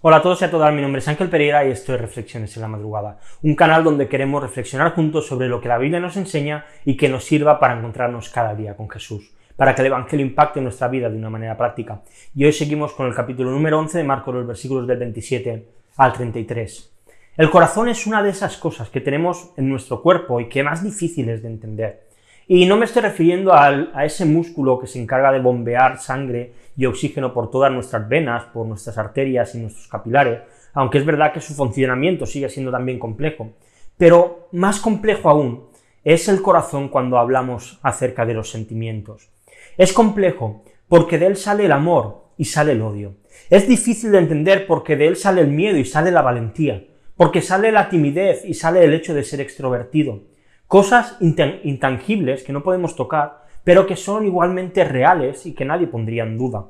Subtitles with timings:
[0.00, 2.54] Hola a todos y a todas, mi nombre es Ángel Pereira y esto es Reflexiones
[2.54, 6.16] en la Madrugada, un canal donde queremos reflexionar juntos sobre lo que la Biblia nos
[6.16, 10.24] enseña y que nos sirva para encontrarnos cada día con Jesús, para que el Evangelio
[10.24, 12.02] impacte nuestra vida de una manera práctica.
[12.32, 16.12] Y hoy seguimos con el capítulo número 11 de Marcos, los versículos del 27 al
[16.12, 16.92] 33.
[17.36, 20.84] El corazón es una de esas cosas que tenemos en nuestro cuerpo y que más
[20.84, 22.07] difíciles de entender.
[22.50, 26.86] Y no me estoy refiriendo a ese músculo que se encarga de bombear sangre y
[26.86, 30.40] oxígeno por todas nuestras venas, por nuestras arterias y nuestros capilares,
[30.72, 33.50] aunque es verdad que su funcionamiento sigue siendo también complejo.
[33.98, 35.68] Pero más complejo aún
[36.04, 39.28] es el corazón cuando hablamos acerca de los sentimientos.
[39.76, 43.16] Es complejo porque de él sale el amor y sale el odio.
[43.50, 46.82] Es difícil de entender porque de él sale el miedo y sale la valentía,
[47.14, 50.22] porque sale la timidez y sale el hecho de ser extrovertido
[50.68, 56.24] Cosas intangibles que no podemos tocar, pero que son igualmente reales y que nadie pondría
[56.24, 56.66] en duda.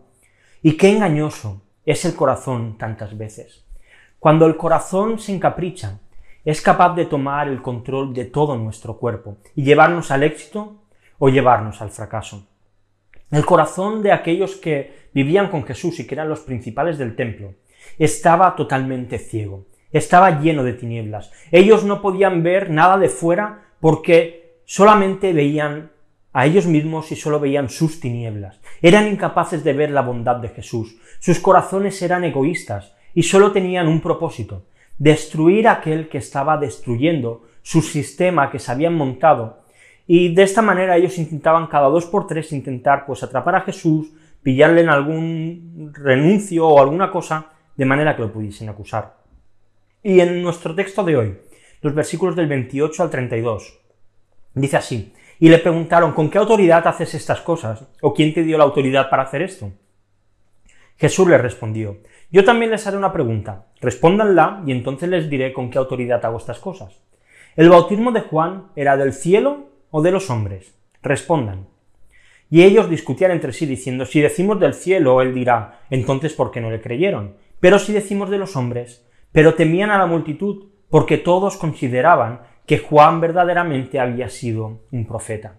[0.62, 3.66] Y qué engañoso es el corazón tantas veces.
[4.20, 5.98] Cuando el corazón se encapricha,
[6.44, 10.76] es capaz de tomar el control de todo nuestro cuerpo y llevarnos al éxito
[11.18, 12.46] o llevarnos al fracaso.
[13.32, 17.54] El corazón de aquellos que vivían con Jesús y que eran los principales del templo
[17.98, 21.32] estaba totalmente ciego, estaba lleno de tinieblas.
[21.50, 25.90] Ellos no podían ver nada de fuera porque solamente veían
[26.32, 28.60] a ellos mismos y solo veían sus tinieblas.
[28.82, 30.96] Eran incapaces de ver la bondad de Jesús.
[31.18, 34.66] Sus corazones eran egoístas y solo tenían un propósito,
[34.98, 39.64] destruir aquel que estaba destruyendo su sistema que se habían montado.
[40.06, 44.12] Y de esta manera ellos intentaban cada dos por tres intentar pues atrapar a Jesús,
[44.42, 47.46] pillarle en algún renuncio o alguna cosa
[47.76, 49.16] de manera que lo pudiesen acusar.
[50.02, 51.38] Y en nuestro texto de hoy,
[51.80, 53.78] los versículos del 28 al 32.
[54.54, 57.86] Dice así, y le preguntaron, ¿con qué autoridad haces estas cosas?
[58.02, 59.70] ¿O quién te dio la autoridad para hacer esto?
[60.96, 61.98] Jesús les respondió,
[62.30, 66.38] yo también les haré una pregunta, respóndanla y entonces les diré con qué autoridad hago
[66.38, 67.00] estas cosas.
[67.54, 70.74] ¿El bautismo de Juan era del cielo o de los hombres?
[71.02, 71.68] Respondan.
[72.50, 76.60] Y ellos discutían entre sí diciendo, si decimos del cielo, él dirá, entonces ¿por qué
[76.60, 77.36] no le creyeron?
[77.60, 82.78] Pero si decimos de los hombres, pero temían a la multitud, porque todos consideraban que
[82.78, 85.58] Juan verdaderamente había sido un profeta.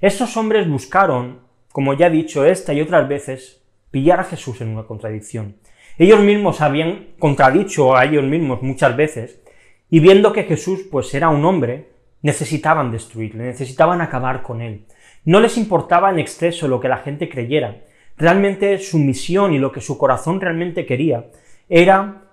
[0.00, 1.40] Estos hombres buscaron,
[1.72, 5.56] como ya he dicho esta y otras veces, pillar a Jesús en una contradicción.
[5.98, 9.42] Ellos mismos habían contradicho a ellos mismos muchas veces,
[9.90, 11.90] y viendo que Jesús pues era un hombre,
[12.22, 14.86] necesitaban destruirle, necesitaban acabar con él.
[15.24, 17.82] No les importaba en exceso lo que la gente creyera.
[18.16, 21.26] Realmente su misión y lo que su corazón realmente quería
[21.68, 22.29] era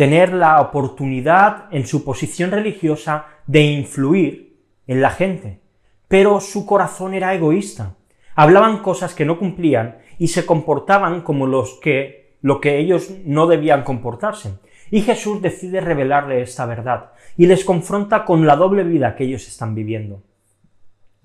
[0.00, 4.56] tener la oportunidad en su posición religiosa de influir
[4.86, 5.60] en la gente.
[6.08, 7.96] Pero su corazón era egoísta.
[8.34, 13.46] Hablaban cosas que no cumplían y se comportaban como los que lo que ellos no
[13.46, 14.54] debían comportarse.
[14.90, 19.46] Y Jesús decide revelarle esta verdad y les confronta con la doble vida que ellos
[19.48, 20.22] están viviendo.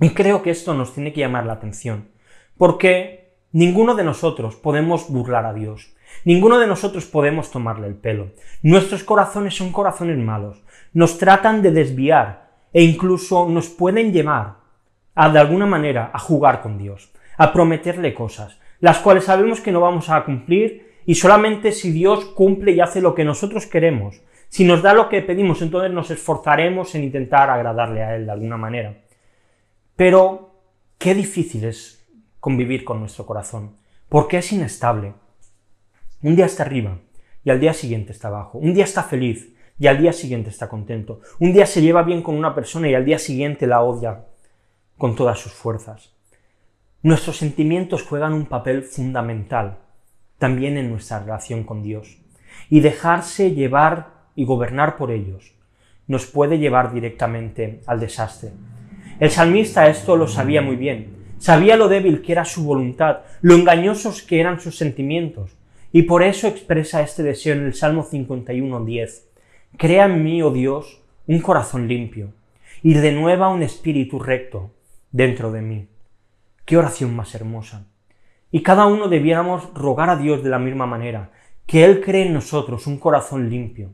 [0.02, 2.10] Y creo que esto nos tiene que llamar la atención,
[2.58, 5.95] porque ninguno de nosotros podemos burlar a Dios.
[6.24, 8.32] Ninguno de nosotros podemos tomarle el pelo.
[8.62, 10.64] Nuestros corazones son corazones malos.
[10.94, 14.56] Nos tratan de desviar e incluso nos pueden llevar
[15.14, 19.72] a, de alguna manera, a jugar con Dios, a prometerle cosas, las cuales sabemos que
[19.72, 24.22] no vamos a cumplir y solamente si Dios cumple y hace lo que nosotros queremos,
[24.50, 28.32] si nos da lo que pedimos, entonces nos esforzaremos en intentar agradarle a Él de
[28.32, 28.98] alguna manera.
[29.96, 30.52] Pero
[30.98, 32.06] qué difícil es
[32.40, 33.76] convivir con nuestro corazón,
[34.10, 35.14] porque es inestable,
[36.26, 36.98] un día está arriba
[37.44, 38.58] y al día siguiente está abajo.
[38.58, 41.22] Un día está feliz y al día siguiente está contento.
[41.40, 44.26] Un día se lleva bien con una persona y al día siguiente la odia
[44.98, 46.16] con todas sus fuerzas.
[47.04, 49.78] Nuestros sentimientos juegan un papel fundamental
[50.40, 52.18] también en nuestra relación con Dios.
[52.72, 55.54] Y dejarse llevar y gobernar por ellos
[56.08, 58.50] nos puede llevar directamente al desastre.
[59.20, 61.36] El salmista esto lo sabía muy bien.
[61.38, 65.56] Sabía lo débil que era su voluntad, lo engañosos que eran sus sentimientos,
[65.96, 69.28] y por eso expresa este deseo en el Salmo 51.10.
[69.78, 72.34] Crea en mí, oh Dios, un corazón limpio,
[72.84, 74.74] y renueva un espíritu recto
[75.14, 75.88] dentro de mí.
[76.66, 77.88] Qué oración más hermosa.
[78.52, 81.32] Y cada uno debiéramos rogar a Dios de la misma manera,
[81.66, 83.92] que Él cree en nosotros un corazón limpio,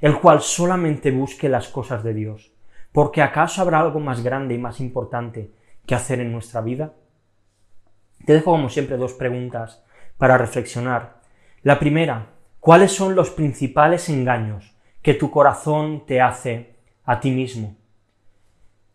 [0.00, 2.52] el cual solamente busque las cosas de Dios,
[2.92, 5.50] porque ¿acaso habrá algo más grande y más importante
[5.84, 6.94] que hacer en nuestra vida?
[8.24, 9.82] Te dejo como siempre dos preguntas
[10.16, 11.19] para reflexionar
[11.62, 17.76] la primera, ¿cuáles son los principales engaños que tu corazón te hace a ti mismo?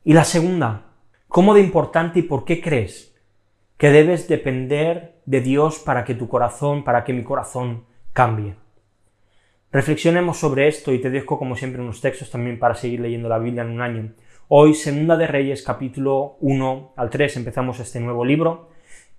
[0.04, 0.88] Y la segunda,
[1.28, 3.16] ¿cómo de importante y por qué crees
[3.78, 8.56] que debes depender de Dios para que tu corazón, para que mi corazón cambie?
[9.72, 13.38] Reflexionemos sobre esto y te dejo como siempre unos textos también para seguir leyendo la
[13.38, 14.14] Biblia en un año.
[14.48, 18.70] Hoy, Segunda de Reyes, capítulo 1 al 3, empezamos este nuevo libro.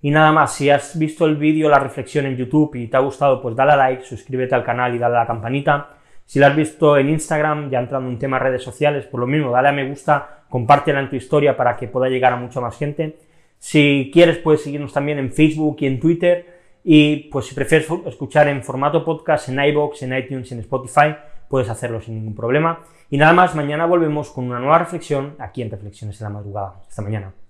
[0.06, 3.00] Y nada más, si has visto el vídeo, la reflexión en YouTube y te ha
[3.00, 5.96] gustado, pues dale a like, suscríbete al canal y dale a la campanita.
[6.24, 9.50] Si lo has visto en Instagram, ya entrando en tema redes sociales, por lo mismo,
[9.50, 12.78] dale a me gusta, compártela en tu historia para que pueda llegar a mucha más
[12.78, 13.18] gente.
[13.58, 16.54] Si quieres, puedes seguirnos también en Facebook y en Twitter
[16.84, 21.16] y pues si prefieres escuchar en formato podcast, en iBox, en iTunes, en Spotify,
[21.48, 22.78] puedes hacerlo sin ningún problema.
[23.10, 26.74] Y nada más, mañana volvemos con una nueva reflexión aquí en Reflexiones de la Madrugada.
[26.88, 27.45] Hasta mañana.